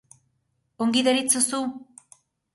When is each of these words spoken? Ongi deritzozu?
Ongi 0.85 1.03
deritzozu? 1.09 1.61